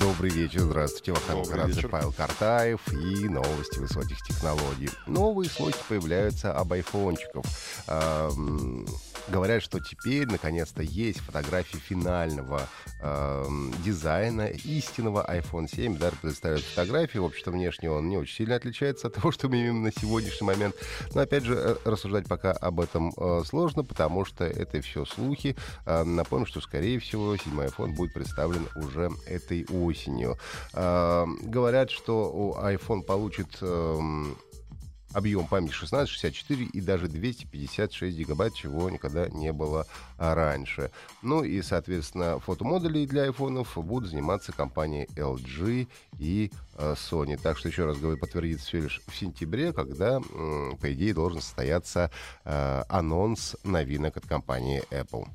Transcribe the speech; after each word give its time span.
Добрый 0.00 0.30
вечер, 0.30 0.60
здравствуйте. 0.60 1.12
Вахтанг 1.12 1.46
Грацев, 1.46 1.90
Павел 1.90 2.10
Картаев 2.10 2.80
и 2.90 3.28
новости 3.28 3.78
высоких 3.80 4.16
технологий. 4.22 4.88
Новые 5.06 5.50
слухи 5.50 5.76
появляются 5.90 6.54
об 6.54 6.72
айфончиков. 6.72 7.44
Говорят, 9.28 9.62
что 9.62 9.80
теперь 9.80 10.26
наконец-то 10.26 10.82
есть 10.82 11.20
фотографии 11.20 11.76
финального 11.76 12.62
эм, 13.00 13.72
дизайна 13.84 14.48
истинного 14.48 15.24
iPhone 15.30 15.68
7. 15.68 15.98
Даже 15.98 16.16
представляют 16.16 16.64
фотографии. 16.64 17.18
В 17.18 17.24
общем-то, 17.24 17.50
внешне 17.50 17.90
он 17.90 18.08
не 18.08 18.16
очень 18.16 18.36
сильно 18.36 18.56
отличается 18.56 19.08
от 19.08 19.14
того, 19.20 19.32
что 19.32 19.48
мы 19.48 19.56
имеем 19.56 19.82
на 19.82 19.92
сегодняшний 19.92 20.46
момент. 20.46 20.74
Но, 21.14 21.20
опять 21.20 21.44
же, 21.44 21.54
э, 21.54 21.76
рассуждать 21.84 22.26
пока 22.26 22.52
об 22.52 22.80
этом 22.80 23.12
э, 23.16 23.42
сложно, 23.44 23.84
потому 23.84 24.24
что 24.24 24.44
это 24.44 24.80
все 24.80 25.04
слухи. 25.04 25.56
Э, 25.86 26.02
напомню, 26.04 26.46
что, 26.46 26.60
скорее 26.60 26.98
всего, 26.98 27.36
седьмой 27.36 27.66
iPhone 27.66 27.94
будет 27.94 28.12
представлен 28.12 28.68
уже 28.74 29.10
этой 29.26 29.66
осенью. 29.66 30.38
Э, 30.72 31.26
говорят, 31.42 31.90
что 31.90 32.58
iPhone 32.62 33.02
получит... 33.02 33.58
Э, 33.60 33.98
объем 35.12 35.46
памяти 35.46 35.72
16, 35.72 36.08
64 36.08 36.64
и 36.64 36.80
даже 36.80 37.08
256 37.08 38.16
гигабайт, 38.16 38.54
чего 38.54 38.90
никогда 38.90 39.28
не 39.28 39.52
было 39.52 39.86
а, 40.18 40.34
раньше. 40.34 40.90
Ну 41.22 41.42
и, 41.42 41.62
соответственно, 41.62 42.38
фотомодули 42.40 43.06
для 43.06 43.24
айфонов 43.24 43.76
будут 43.76 44.10
заниматься 44.10 44.52
компании 44.52 45.08
LG 45.16 45.88
и 46.18 46.52
э, 46.76 46.94
Sony. 46.94 47.38
Так 47.40 47.58
что, 47.58 47.68
еще 47.68 47.84
раз 47.86 47.98
говорю, 47.98 48.18
подтвердится 48.18 48.66
все 48.66 48.80
лишь 48.80 49.00
в 49.06 49.16
сентябре, 49.16 49.72
когда, 49.72 50.20
по 50.20 50.92
идее, 50.92 51.14
должен 51.14 51.40
состояться 51.40 52.10
э, 52.44 52.82
анонс 52.88 53.56
новинок 53.64 54.16
от 54.16 54.26
компании 54.26 54.82
Apple. 54.90 55.26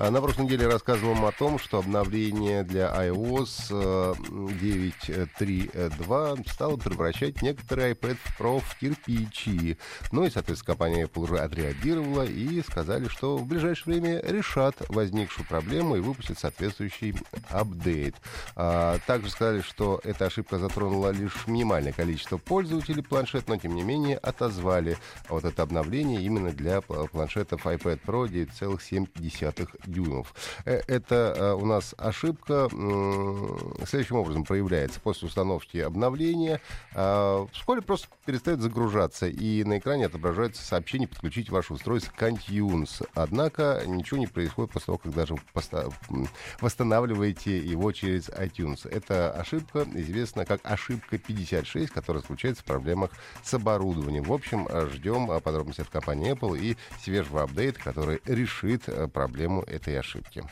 А 0.00 0.10
На 0.10 0.20
прошлой 0.22 0.46
неделе 0.46 0.66
рассказывал 0.66 1.14
вам 1.14 1.26
о 1.26 1.32
том, 1.32 1.58
что 1.58 1.78
обновление 1.78 2.62
для 2.62 2.86
iOS 2.86 3.70
9.3.2 3.70 6.50
стало 6.50 6.78
превращать 6.78 7.42
некоторые 7.42 7.92
iPad 7.92 8.16
Pro 8.38 8.60
в 8.60 8.78
кирпичи. 8.78 9.76
Ну 10.10 10.24
и, 10.24 10.30
соответственно, 10.30 10.74
компания 10.74 11.04
Apple 11.04 11.24
уже 11.24 11.36
отреагировала 11.38 12.24
и 12.24 12.62
сказали, 12.62 13.08
что 13.08 13.36
в 13.36 13.46
ближайшее 13.46 13.92
время 13.92 14.22
решат 14.22 14.76
возникшую 14.88 15.46
проблему 15.46 15.96
и 15.96 16.00
выпустят 16.00 16.38
соответствующий 16.38 17.14
апдейт. 17.50 18.14
А, 18.56 18.96
также 19.06 19.30
сказали, 19.30 19.60
что 19.60 20.00
эта 20.02 20.24
ошибка 20.24 20.58
затронула 20.58 21.10
лишь 21.10 21.46
минимальное 21.46 21.92
количество 21.92 22.38
пользователей 22.38 23.02
планшет, 23.02 23.48
но 23.48 23.58
тем 23.58 23.74
не 23.74 23.82
менее 23.82 24.16
отозвали 24.16 24.96
вот 25.28 25.44
это 25.44 25.62
обновление 25.62 26.22
именно 26.22 26.52
для 26.52 26.80
планшетов 26.80 27.66
iPad 27.66 28.00
Pro 28.06 28.26
9,7 28.26 29.06
дюймов. 29.86 30.34
Э, 30.64 30.80
это 30.86 31.34
э, 31.36 31.52
у 31.54 31.64
нас 31.64 31.94
ошибка 31.98 32.68
следующим 33.86 34.16
образом 34.16 34.44
проявляется. 34.44 35.00
После 35.00 35.28
установки 35.28 35.78
обновления 35.78 36.60
э, 36.94 37.46
вскоре 37.52 37.82
просто 37.82 38.08
перестает 38.24 38.60
загружаться, 38.60 39.28
и 39.28 39.64
на 39.64 39.78
экране 39.78 40.06
отображается 40.06 40.62
сообщение 40.64 41.08
«Подключить 41.08 41.50
ваше 41.50 41.74
устройство 41.74 42.12
к 42.12 42.22
iTunes». 42.22 43.06
Однако 43.14 43.82
ничего 43.86 44.18
не 44.18 44.26
происходит 44.26 44.72
после 44.72 44.86
того, 44.86 44.98
как 44.98 45.14
даже 45.14 45.34
восстанавливаете 46.60 47.58
его 47.58 47.92
через 47.92 48.28
iTunes. 48.28 48.88
Эта 48.88 49.32
ошибка 49.32 49.86
известна 49.94 50.44
как 50.44 50.60
ошибка 50.64 51.18
56, 51.18 51.90
которая 51.90 52.22
заключается 52.22 52.62
в 52.62 52.66
проблемах 52.66 53.10
с 53.42 53.52
оборудованием. 53.54 54.24
В 54.24 54.32
общем, 54.32 54.68
ждем 54.90 55.40
подробности 55.40 55.80
от 55.80 55.88
компании 55.88 56.32
Apple 56.32 56.58
и 56.58 56.76
свежего 57.02 57.42
апдейта, 57.42 57.80
который 57.80 58.20
решит 58.26 58.84
проблему 59.12 59.49
этой 59.58 59.98
ошибки. 59.98 60.44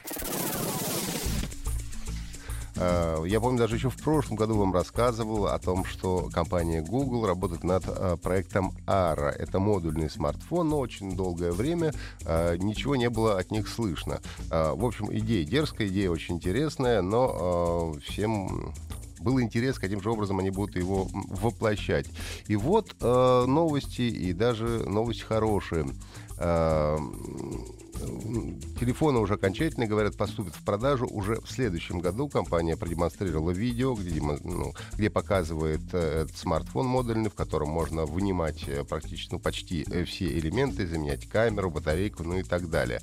А, 2.80 3.24
я 3.24 3.40
помню, 3.40 3.58
даже 3.58 3.76
еще 3.76 3.90
в 3.90 3.96
прошлом 3.96 4.36
году 4.36 4.56
вам 4.56 4.72
рассказывал 4.72 5.46
о 5.46 5.58
том, 5.58 5.84
что 5.84 6.28
компания 6.32 6.80
Google 6.80 7.26
работает 7.26 7.64
над 7.64 7.84
а, 7.86 8.16
проектом 8.16 8.72
ARA. 8.86 9.30
Это 9.30 9.58
модульный 9.58 10.08
смартфон, 10.08 10.68
но 10.68 10.78
очень 10.78 11.16
долгое 11.16 11.52
время 11.52 11.92
а, 12.24 12.56
ничего 12.56 12.96
не 12.96 13.10
было 13.10 13.38
от 13.38 13.50
них 13.50 13.68
слышно. 13.68 14.20
В 14.48 14.84
общем, 14.84 15.12
идея 15.12 15.44
дерзкая, 15.44 15.88
идея 15.88 16.10
очень 16.10 16.36
интересная, 16.36 17.02
но 17.02 17.94
всем 18.04 18.72
был 19.20 19.40
интерес, 19.40 19.78
каким 19.78 20.00
же 20.00 20.10
образом 20.10 20.38
они 20.38 20.50
будут 20.50 20.76
его 20.76 21.08
воплощать. 21.12 22.06
И 22.46 22.56
вот 22.56 22.94
новости, 23.00 24.02
и 24.02 24.32
даже 24.32 24.64
новости 24.88 25.22
хорошие 25.22 25.86
телефоны 28.78 29.18
уже 29.18 29.34
окончательно, 29.34 29.86
говорят, 29.86 30.16
поступят 30.16 30.54
в 30.54 30.64
продажу 30.64 31.06
уже 31.06 31.40
в 31.40 31.50
следующем 31.50 32.00
году. 32.00 32.28
Компания 32.28 32.76
продемонстрировала 32.76 33.50
видео, 33.50 33.94
где, 33.94 34.20
ну, 34.20 34.72
где 34.94 35.10
показывает 35.10 35.82
э, 35.92 36.22
этот 36.22 36.36
смартфон 36.36 36.86
модульный, 36.86 37.30
в 37.30 37.34
котором 37.34 37.70
можно 37.70 38.06
вынимать 38.06 38.68
э, 38.68 38.84
практически, 38.84 39.32
ну, 39.32 39.38
почти 39.38 39.84
э, 39.90 40.04
все 40.04 40.26
элементы, 40.38 40.86
заменять 40.86 41.28
камеру, 41.28 41.70
батарейку, 41.70 42.22
ну 42.24 42.38
и 42.38 42.42
так 42.42 42.70
далее. 42.70 43.00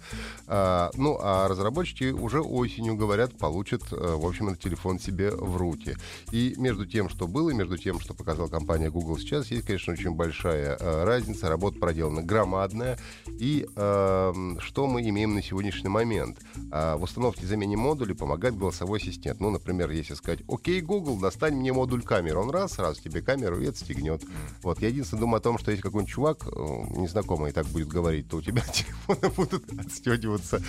А, 0.48 0.92
ну, 0.96 1.18
а 1.22 1.48
разработчики 1.48 2.12
уже 2.12 2.42
осенью, 2.42 2.96
говорят, 2.96 3.38
получат, 3.38 3.84
в 3.92 4.26
общем, 4.26 4.50
этот 4.50 4.62
телефон 4.62 5.00
себе 5.00 5.32
в 5.32 5.58
руки. 5.58 5.96
И 6.32 6.56
между 6.58 6.86
тем, 6.86 7.10
что 7.10 7.28
было, 7.28 7.50
и 7.50 7.54
между 7.54 7.78
тем, 7.78 8.00
что 8.00 8.14
показала 8.14 8.48
компания 8.48 8.90
Google 8.90 9.18
сейчас, 9.18 9.52
есть, 9.52 9.66
конечно, 9.66 9.94
очень 9.94 10.12
большая 10.12 10.78
разница. 11.06 11.50
Работа 11.50 11.80
проделана 11.80 12.22
громадная. 12.22 12.98
И 13.40 13.68
э, 13.76 14.34
что 14.60 14.85
мы 14.88 15.08
имеем 15.08 15.34
на 15.36 15.42
сегодняшний 15.42 15.90
момент? 15.90 16.40
А, 16.72 16.98
в 16.98 17.04
установке 17.04 17.46
замене 17.46 17.78
модуля 17.78 18.16
помогает 18.16 18.58
голосовой 18.58 19.00
ассистент. 19.00 19.40
Ну, 19.40 19.50
например, 19.50 19.90
если 19.92 20.14
сказать, 20.14 20.42
окей, 20.48 20.82
Google, 20.82 21.20
достань 21.20 21.56
мне 21.56 21.74
модуль 21.74 22.04
камеры. 22.04 22.40
Он 22.40 22.50
раз, 22.50 22.74
сразу 22.74 23.02
тебе 23.02 23.22
камеру 23.22 23.60
и 23.62 23.68
отстегнет. 23.68 24.24
Вот, 24.62 24.82
я 24.82 24.90
единственное 24.90 25.22
думаю 25.22 25.38
о 25.38 25.42
том, 25.42 25.58
что 25.58 25.72
если 25.72 25.84
какой-нибудь 25.84 26.14
чувак, 26.14 26.48
э, 26.48 26.50
незнакомый, 26.98 27.52
так 27.52 27.66
будет 27.68 27.88
говорить, 27.88 28.30
то 28.30 28.38
у 28.38 28.42
тебя 28.42 28.62
телефоны 28.74 29.30
будут 29.36 29.80
отстегиваться 29.80 30.62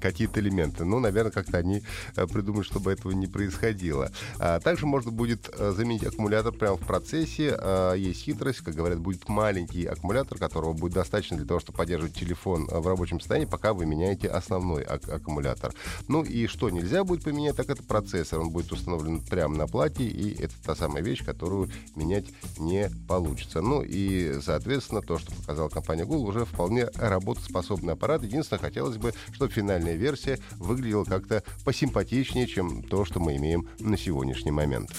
какие-то 0.00 0.40
элементы. 0.40 0.84
Ну, 0.84 1.00
наверное, 1.00 1.32
как-то 1.32 1.58
они 1.58 1.82
э, 2.16 2.26
придумают, 2.26 2.66
чтобы 2.66 2.92
этого 2.92 3.12
не 3.12 3.26
происходило. 3.26 4.10
А, 4.38 4.60
также 4.60 4.86
можно 4.86 5.10
будет 5.10 5.50
э, 5.52 5.72
заменить 5.72 6.04
аккумулятор 6.04 6.52
прямо 6.52 6.76
в 6.76 6.80
процессе. 6.80 7.56
А, 7.58 7.94
есть 7.94 8.22
хитрость, 8.22 8.60
как 8.60 8.74
говорят, 8.74 8.98
будет 8.98 9.28
маленький 9.28 9.86
аккумулятор, 9.86 10.38
которого 10.38 10.72
будет 10.72 10.94
достаточно 10.94 11.36
для 11.36 11.46
того, 11.46 11.60
чтобы 11.60 11.78
поддерживать 11.78 12.14
телефон 12.14 12.66
в 12.66 12.86
рабочем 12.86 13.20
состоянии, 13.24 13.46
пока 13.46 13.72
вы 13.72 13.86
меняете 13.86 14.28
основной 14.28 14.82
ак- 14.82 15.08
аккумулятор. 15.08 15.74
Ну 16.08 16.22
и 16.22 16.46
что 16.46 16.70
нельзя 16.70 17.04
будет 17.04 17.24
поменять, 17.24 17.56
так 17.56 17.70
это 17.70 17.82
процессор. 17.82 18.40
Он 18.40 18.50
будет 18.50 18.70
установлен 18.70 19.20
прямо 19.20 19.56
на 19.56 19.66
плате, 19.66 20.04
и 20.04 20.42
это 20.42 20.54
та 20.62 20.76
самая 20.76 21.02
вещь, 21.02 21.24
которую 21.24 21.70
менять 21.96 22.26
не 22.58 22.90
получится. 23.08 23.62
Ну 23.62 23.82
и, 23.82 24.40
соответственно, 24.42 25.00
то, 25.00 25.18
что 25.18 25.34
показала 25.34 25.68
компания 25.68 26.04
Google, 26.04 26.26
уже 26.26 26.44
вполне 26.44 26.86
работоспособный 26.94 27.94
аппарат. 27.94 28.22
Единственное, 28.22 28.60
хотелось 28.60 28.98
бы, 28.98 29.12
чтобы 29.32 29.50
финальная 29.52 29.94
версия 29.94 30.38
выглядела 30.58 31.04
как-то 31.04 31.42
посимпатичнее, 31.64 32.46
чем 32.46 32.82
то, 32.82 33.04
что 33.04 33.20
мы 33.20 33.36
имеем 33.36 33.68
на 33.78 33.96
сегодняшний 33.96 34.52
момент. 34.52 34.90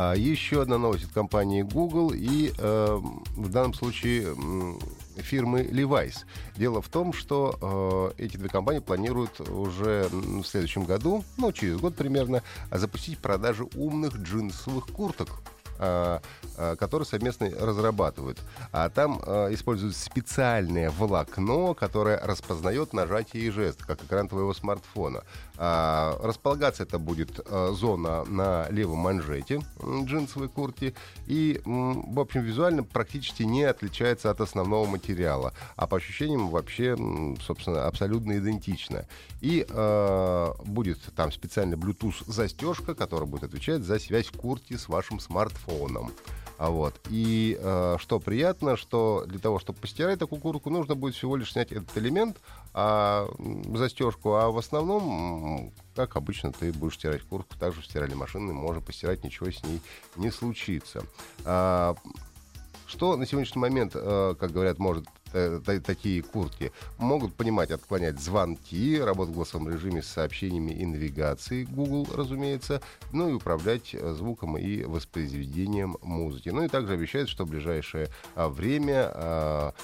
А 0.00 0.14
еще 0.14 0.62
одна 0.62 0.78
новость 0.78 1.06
от 1.06 1.10
компании 1.10 1.62
Google 1.62 2.12
и 2.14 2.52
э, 2.56 2.98
в 3.36 3.48
данном 3.48 3.74
случае 3.74 4.28
фирмы 5.20 5.62
Levi's. 5.62 6.24
Дело 6.56 6.82
в 6.82 6.88
том, 6.88 7.12
что 7.12 8.14
э, 8.16 8.24
эти 8.24 8.36
две 8.36 8.48
компании 8.48 8.80
планируют 8.80 9.40
уже 9.40 10.08
в 10.10 10.44
следующем 10.44 10.84
году, 10.84 11.24
ну, 11.36 11.52
через 11.52 11.76
год 11.76 11.94
примерно, 11.94 12.42
запустить 12.70 13.18
продажу 13.18 13.70
умных 13.74 14.16
джинсовых 14.16 14.86
курток 14.86 15.42
а, 15.78 16.20
а, 16.56 16.76
который 16.76 17.04
совместно 17.04 17.48
разрабатывают. 17.50 18.40
А 18.72 18.88
там 18.88 19.20
а, 19.24 19.52
используют 19.54 19.94
специальное 19.94 20.90
волокно, 20.90 21.74
которое 21.74 22.18
распознает 22.18 22.92
нажатие 22.92 23.44
и 23.44 23.50
жест, 23.50 23.84
как 23.84 24.02
экран 24.02 24.28
твоего 24.28 24.52
смартфона. 24.54 25.22
Располагаться 25.56 26.84
это 26.84 26.98
будет 27.00 27.40
зона 27.72 28.24
на 28.24 28.68
левом 28.70 28.98
манжете 28.98 29.60
джинсовой 30.04 30.48
куртки 30.48 30.94
и, 31.26 31.60
в 31.64 32.20
общем, 32.20 32.42
визуально 32.42 32.84
практически 32.84 33.42
не 33.42 33.64
отличается 33.64 34.30
от 34.30 34.40
основного 34.40 34.86
материала, 34.86 35.52
а 35.74 35.88
по 35.88 35.96
ощущениям 35.96 36.48
вообще, 36.48 36.96
собственно, 37.44 37.86
абсолютно 37.86 38.38
идентично. 38.38 39.06
И 39.40 39.66
будет 40.64 41.00
там 41.16 41.32
специальная 41.32 41.76
Bluetooth 41.76 42.30
застежка, 42.30 42.94
которая 42.94 43.28
будет 43.28 43.44
отвечать 43.44 43.82
за 43.82 43.98
связь 43.98 44.28
куртки 44.28 44.76
с 44.76 44.88
вашим 44.88 45.18
смартфоном. 45.18 45.67
А 46.58 46.70
вот. 46.70 47.00
И 47.08 47.56
э, 47.60 47.96
что 48.00 48.18
приятно, 48.18 48.76
что 48.76 49.24
для 49.28 49.38
того, 49.38 49.60
чтобы 49.60 49.78
постирать 49.78 50.18
такую 50.18 50.40
куртку, 50.40 50.70
нужно 50.70 50.96
будет 50.96 51.14
всего 51.14 51.36
лишь 51.36 51.52
снять 51.52 51.70
этот 51.70 51.96
элемент, 51.96 52.36
а, 52.74 53.28
застежку, 53.74 54.34
а 54.34 54.50
в 54.50 54.58
основном, 54.58 55.72
как 55.94 56.16
обычно, 56.16 56.52
ты 56.52 56.72
будешь 56.72 56.94
стирать 56.94 57.22
куртку, 57.22 57.56
также 57.58 57.80
в 57.80 57.86
стиральной 57.86 58.16
машине 58.16 58.52
можно 58.52 58.80
постирать, 58.80 59.22
ничего 59.22 59.50
с 59.50 59.62
ней 59.62 59.80
не 60.16 60.32
случится. 60.32 61.04
А, 61.44 61.94
что 62.88 63.16
на 63.16 63.26
сегодняшний 63.26 63.60
момент, 63.60 63.92
э, 63.94 64.34
как 64.38 64.50
говорят, 64.50 64.78
может 64.78 65.06
такие 65.84 66.22
куртки 66.22 66.72
могут 66.98 67.34
понимать, 67.34 67.70
отклонять 67.70 68.20
звонки, 68.20 69.00
работать 69.00 69.32
в 69.32 69.36
голосовом 69.36 69.68
режиме 69.68 70.02
с 70.02 70.08
сообщениями 70.08 70.72
и 70.72 70.86
навигацией 70.86 71.64
Google, 71.64 72.08
разумеется, 72.14 72.80
ну 73.12 73.28
и 73.28 73.32
управлять 73.32 73.94
э, 73.94 74.14
звуком 74.14 74.56
и 74.56 74.84
воспроизведением 74.84 75.96
музыки. 76.02 76.48
Ну 76.50 76.64
и 76.64 76.68
также 76.68 76.94
обещают, 76.94 77.28
что 77.28 77.44
в 77.44 77.50
ближайшее 77.50 78.08
а, 78.34 78.48
время 78.48 79.10
а, 79.14 79.74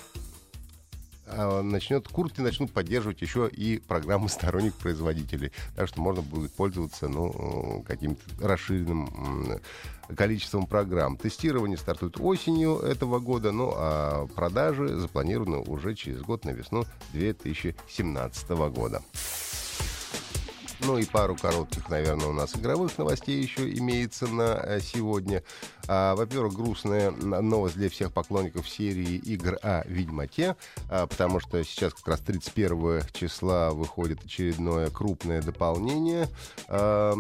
начнет, 1.27 2.07
куртки 2.09 2.41
начнут 2.41 2.73
поддерживать 2.73 3.23
еще 3.23 3.49
и 3.49 3.79
программы 3.79 4.29
сторонних 4.29 4.75
производителей. 4.75 5.53
Так 5.77 5.89
что 5.89 6.01
можно 6.01 6.23
будет 6.23 6.53
пользоваться 6.53 7.09
ну, 7.09 7.85
каким-то 7.87 8.23
расширенным 8.41 9.61
количеством 10.17 10.67
программ. 10.67 11.17
Тестирование 11.17 11.79
стартует 11.79 12.19
осенью 12.21 12.79
этого 12.79 13.19
года, 13.19 13.53
ну 13.53 13.73
а 13.75 14.27
продажи 14.35 14.89
запланированы 14.89 15.59
уже 15.59 15.95
через 15.95 16.21
год 16.21 16.45
на 16.45 16.51
весну 16.51 16.85
2017 17.13 18.49
года. 18.51 19.03
Ну 20.87 20.99
и 20.99 21.07
пару 21.07 21.35
коротких, 21.35 21.89
наверное, 21.89 22.27
у 22.27 22.33
нас 22.35 22.55
игровых 22.57 22.99
новостей 22.99 23.41
еще 23.41 23.73
имеется 23.79 24.27
на 24.27 24.61
э, 24.63 24.81
сегодня. 24.81 25.43
А, 25.89 26.15
во-первых, 26.15 26.53
грустная 26.53 27.11
новость 27.11 27.77
для 27.77 27.89
всех 27.89 28.13
поклонников 28.13 28.69
серии 28.69 29.17
игр 29.17 29.59
о 29.63 29.83
Ведьмаке, 29.87 30.57
а, 30.91 31.07
потому 31.07 31.41
что 31.41 31.63
сейчас 31.65 31.95
как 31.95 32.09
раз 32.09 32.21
31 32.21 33.03
числа 33.13 33.71
выходит 33.71 34.25
очередное 34.25 34.91
крупное 34.91 35.41
дополнение. 35.41 36.29
А, 36.69 37.15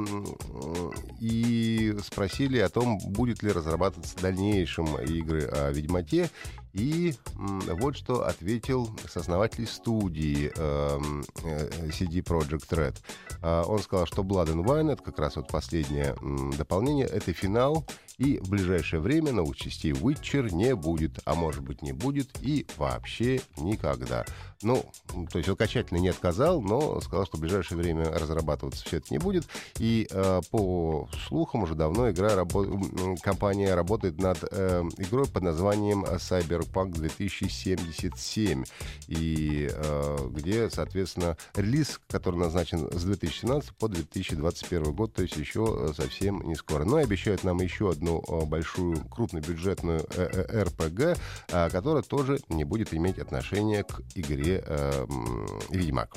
и 1.21 1.97
спросили 2.05 2.59
о 2.59 2.69
том, 2.69 2.99
будет 2.99 3.43
ли 3.43 3.51
разрабатываться 3.51 4.17
в 4.19 4.21
дальнейшем 4.21 4.99
игры 5.01 5.47
о 5.47 5.71
Ведьмаке. 5.71 6.29
И 6.75 7.15
вот 7.39 7.97
что 7.97 8.27
ответил 8.27 8.91
сооснователь 9.09 9.67
студии 9.67 10.53
э, 10.57 10.99
CD 11.91 12.21
Projekt 12.21 12.69
Red. 12.71 12.97
Э, 13.43 13.63
он 13.63 13.79
сказал, 13.79 14.07
что 14.07 14.23
Blood 14.23 14.53
and 14.53 14.65
Wine, 14.65 14.93
это 14.93 15.03
как 15.03 15.19
раз 15.21 15.37
вот 15.37 15.47
последнее 15.47 16.17
э, 16.21 16.57
дополнение, 16.59 17.07
это 17.07 17.33
финал, 17.33 17.87
и 18.19 18.39
в 18.39 18.49
ближайшее 18.49 19.01
время 19.01 19.33
новых 19.33 19.57
частей 19.57 19.93
Witcher 19.93 20.53
не 20.53 20.75
будет, 20.75 21.19
а 21.25 21.35
может 21.35 21.63
быть 21.63 21.83
не 21.83 21.93
будет 21.93 22.29
и 22.41 22.67
вообще 22.77 23.41
никогда. 23.57 24.25
Ну, 24.63 24.85
то 25.31 25.39
есть 25.39 25.49
окончательно 25.49 25.99
не 25.99 26.09
отказал, 26.09 26.63
но 26.63 27.01
сказал, 27.01 27.27
что 27.27 27.37
в 27.37 27.41
ближайшее 27.41 27.77
время 27.77 28.11
разрабатываться 28.11 28.85
все 28.85 28.97
это 28.99 29.09
не 29.11 29.19
будет. 29.19 29.45
И 29.79 30.07
э, 30.11 30.41
по 30.51 31.09
слухам 31.29 31.65
уже 31.65 31.75
давно 31.75 32.11
игра 32.11 32.35
рабо... 32.35 32.65
компания 33.23 33.75
работает 33.75 34.19
над 34.19 34.39
э, 34.51 34.83
игрой 34.97 35.27
под 35.27 35.43
названием 35.43 36.05
Cyberpunk 36.05 36.93
2077. 36.93 38.65
И 39.09 39.69
э, 39.71 40.29
где, 40.31 40.71
соответственно, 40.71 41.37
релиз, 41.55 42.01
который 42.09 42.37
назначен 42.37 42.91
с 42.91 43.05
2017 43.05 43.77
по 43.77 43.89
2021 43.89 44.93
год, 44.93 45.13
то 45.13 45.23
есть 45.23 45.37
еще 45.37 45.93
совсем 45.95 46.41
не 46.43 46.55
скоро. 46.55 46.85
Но 46.85 46.97
обещают 46.97 47.45
нам 47.45 47.61
еще 47.61 47.91
одну 47.91 48.04
э, 48.07 48.45
большую 48.47 48.97
крупнобюджетную 49.09 50.07
э, 50.17 50.45
э, 50.49 50.63
РПГ, 50.63 51.19
э, 51.49 51.71
которая 51.71 52.03
тоже 52.03 52.39
не 52.49 52.65
будет 52.65 52.95
иметь 52.95 53.19
отношения 53.19 53.85
к 53.85 54.01
игре 54.15 54.63
э, 54.67 55.07
«Ведьмак». 55.71 56.15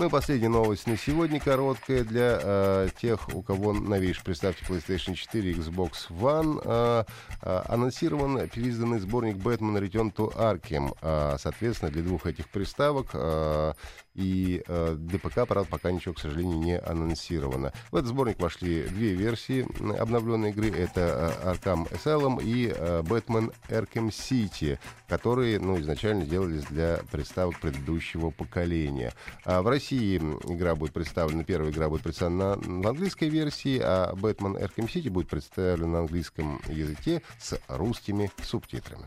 Ну 0.00 0.06
и 0.06 0.08
последняя 0.08 0.48
новость 0.48 0.86
на 0.86 0.96
сегодня 0.96 1.38
короткая 1.38 2.04
для 2.04 2.38
э, 2.42 2.88
тех, 3.02 3.28
у 3.34 3.42
кого 3.42 3.74
новейший 3.74 4.24
приставки 4.24 4.62
PlayStation 4.62 5.14
4 5.14 5.50
и 5.50 5.54
Xbox 5.54 6.08
One. 6.08 6.58
Э, 6.64 7.04
э, 7.42 7.62
анонсирован 7.68 8.48
переизданный 8.48 8.98
сборник 9.00 9.36
Batman 9.36 9.78
Return 9.78 10.10
to 10.14 10.34
Arkham. 10.34 10.96
Э, 11.02 11.36
соответственно, 11.38 11.90
для 11.90 12.02
двух 12.02 12.24
этих 12.24 12.48
приставок 12.48 13.08
э, 13.12 13.74
и 14.20 14.62
э, 14.66 14.94
для 14.98 15.18
ПК, 15.18 15.46
пока 15.46 15.90
ничего, 15.90 16.14
к 16.14 16.20
сожалению, 16.20 16.58
не 16.58 16.78
анонсировано. 16.78 17.72
В 17.90 17.96
этот 17.96 18.08
сборник 18.08 18.38
вошли 18.40 18.82
две 18.84 19.14
версии 19.14 19.66
обновленной 19.98 20.50
игры. 20.50 20.70
Это 20.70 21.34
э, 21.42 21.52
Arkham 21.52 21.90
Asylum 21.90 22.42
и 22.42 22.72
э, 22.74 23.02
Batman 23.02 23.52
Arkham 23.68 24.08
City, 24.08 24.78
которые 25.08 25.58
ну, 25.58 25.78
изначально 25.80 26.26
делались 26.26 26.64
для 26.64 27.00
приставок 27.10 27.58
предыдущего 27.60 28.30
поколения. 28.30 29.12
А 29.44 29.62
в 29.62 29.68
России 29.68 30.18
игра 30.18 30.74
будет 30.74 30.92
представлена, 30.92 31.44
первая 31.44 31.70
игра 31.70 31.88
будет 31.88 32.02
представлена 32.02 32.56
на, 32.56 32.68
на 32.68 32.88
английской 32.90 33.28
версии, 33.28 33.80
а 33.82 34.12
Batman 34.14 34.60
Arkham 34.60 34.86
City 34.86 35.10
будет 35.10 35.28
представлена 35.28 35.86
на 35.86 35.98
английском 36.00 36.60
языке 36.68 37.22
с 37.38 37.58
русскими 37.68 38.30
субтитрами. 38.42 39.06